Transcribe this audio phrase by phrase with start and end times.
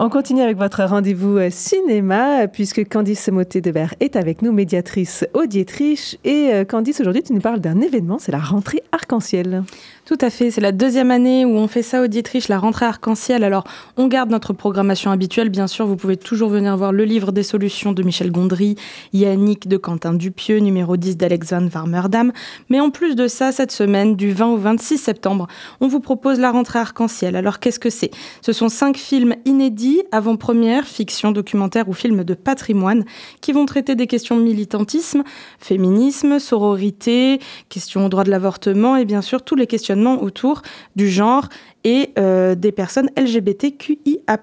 [0.00, 4.52] On continue avec votre rendez-vous euh, cinéma, puisque Candice Moté de Verre est avec nous,
[4.52, 6.16] médiatrice auditrice.
[6.22, 9.64] Et euh, Candice, aujourd'hui, tu nous parles d'un événement, c'est la rentrée arc-en-ciel.
[10.08, 12.86] Tout à fait, c'est la deuxième année où on fait ça au Dietrich, la rentrée
[12.86, 13.44] arc-en-ciel.
[13.44, 13.64] Alors,
[13.98, 17.42] on garde notre programmation habituelle, bien sûr, vous pouvez toujours venir voir le livre des
[17.42, 18.76] solutions de Michel Gondry,
[19.12, 22.32] Yannick de Quentin Dupieux, numéro 10 d'Alex Van Warmerdam.
[22.70, 25.46] Mais en plus de ça, cette semaine, du 20 au 26 septembre,
[25.82, 27.36] on vous propose la rentrée arc-en-ciel.
[27.36, 28.10] Alors, qu'est-ce que c'est?
[28.40, 33.04] Ce sont cinq films inédits, avant-première, fiction, documentaire ou films de patrimoine,
[33.42, 35.22] qui vont traiter des questions de militantisme,
[35.58, 40.62] féminisme, sororité, questions au droit de l'avortement et bien sûr tous les questionnements autour
[40.96, 41.48] du genre
[41.88, 44.38] et euh, des personnes LGBTQIA+.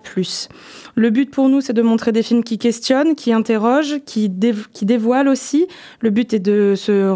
[0.96, 5.28] Le but pour nous, c'est de montrer des films qui questionnent, qui interrogent, qui, dévoilent
[5.28, 5.68] aussi.
[6.00, 7.14] Le but est de se.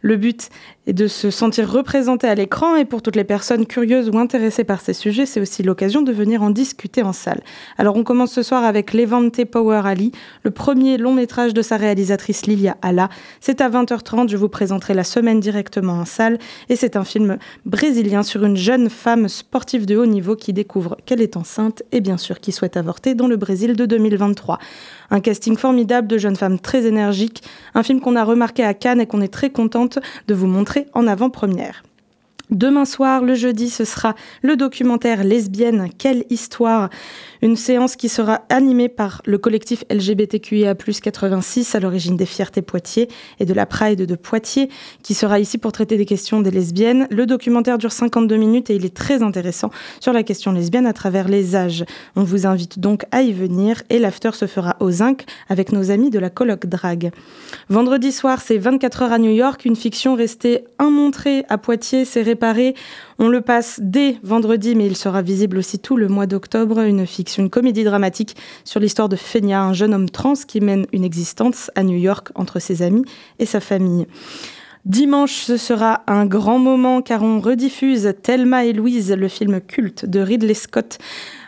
[0.00, 0.48] Le but
[0.86, 4.64] est de se sentir représenté à l'écran et pour toutes les personnes curieuses ou intéressées
[4.64, 7.42] par ces sujets, c'est aussi l'occasion de venir en discuter en salle.
[7.76, 10.12] Alors on commence ce soir avec Levante Power Ali,
[10.44, 13.08] le premier long métrage de sa réalisatrice Lilia Alla.
[13.40, 17.38] C'est à 20h30, je vous présenterai la semaine directement en salle et c'est un film
[17.66, 22.00] brésilien sur une jeune femme sportive de haut niveau qui découvre qu'elle est enceinte et
[22.00, 24.58] bien sûr qui souhaite avorter dans le Brésil de 2023.
[25.10, 27.42] Un casting formidable de jeunes femmes très énergiques,
[27.74, 30.86] un film qu'on a remarqué à Cannes et qu'on est très contente de vous montrer
[30.92, 31.82] en avant-première.
[32.50, 36.90] Demain soir, le jeudi, ce sera le documentaire Lesbienne, quelle histoire?
[37.40, 43.08] Une séance qui sera animée par le collectif LGBTQIA 86 à l'origine des Fiertés Poitiers
[43.38, 44.68] et de la Pride de Poitiers,
[45.02, 47.06] qui sera ici pour traiter des questions des lesbiennes.
[47.10, 49.70] Le documentaire dure 52 minutes et il est très intéressant
[50.00, 51.84] sur la question lesbienne à travers les âges.
[52.14, 55.90] On vous invite donc à y venir et l'after se fera au Zinc avec nos
[55.90, 57.10] amis de la colloque Drag.
[57.68, 62.04] Vendredi soir, c'est 24 heures à New York, une fiction restée immontrée à Poitiers,
[63.18, 66.80] On le passe dès vendredi, mais il sera visible aussi tout le mois d'octobre.
[66.80, 70.86] Une fiction, une comédie dramatique sur l'histoire de Fenia, un jeune homme trans qui mène
[70.92, 73.04] une existence à New York entre ses amis
[73.38, 74.06] et sa famille.
[74.84, 80.04] Dimanche, ce sera un grand moment car on rediffuse Thelma et Louise, le film culte
[80.04, 80.98] de Ridley Scott.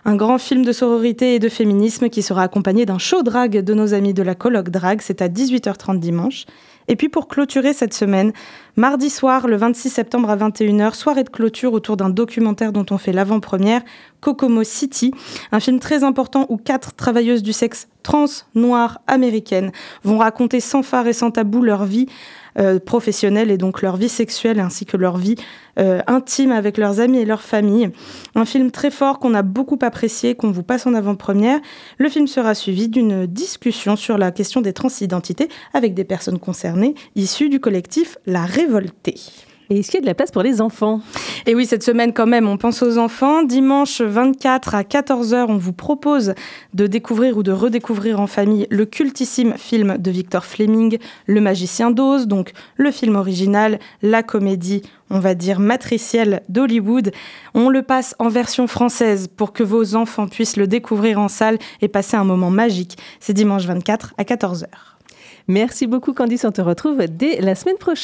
[0.07, 3.75] Un grand film de sororité et de féminisme qui sera accompagné d'un show drag de
[3.75, 5.01] nos amis de la colloque drag.
[5.03, 6.47] C'est à 18h30 dimanche.
[6.89, 8.33] Et puis pour clôturer cette semaine,
[8.77, 12.99] mardi soir, le 26 septembre à 21h, soirée de clôture autour d'un documentaire dont on
[12.99, 13.83] fait l'avant-première,
[14.21, 15.13] Kokomo City,
[15.53, 19.73] un film très important où quatre travailleuses du sexe trans, noires, américaines
[20.05, 22.07] vont raconter sans phare et sans tabou leur vie
[22.59, 25.35] euh, professionnelle et donc leur vie sexuelle ainsi que leur vie
[25.79, 27.91] euh, intime avec leurs amis et leurs familles.
[28.35, 31.59] Un film très fort qu'on a beaucoup apprécié, qu'on vous passe en avant-première.
[31.99, 36.76] Le film sera suivi d'une discussion sur la question des transidentités avec des personnes concernées
[37.15, 39.17] issues du collectif La Révoltée.
[39.69, 41.01] Et est-ce qu'il y a de la place pour les enfants?
[41.45, 43.43] Et oui, cette semaine quand même, on pense aux enfants.
[43.43, 46.35] Dimanche 24 à 14h, on vous propose
[46.73, 51.91] de découvrir ou de redécouvrir en famille le cultissime film de Victor Fleming, Le Magicien
[51.91, 57.11] d'Oz, donc le film original, la comédie, on va dire, matricielle d'Hollywood.
[57.55, 61.59] On le passe en version française pour que vos enfants puissent le découvrir en salle
[61.81, 62.99] et passer un moment magique.
[63.19, 64.96] C'est dimanche 24 à 14h.
[65.49, 67.95] Merci beaucoup Candice, on te retrouve dès la semaine prochaine.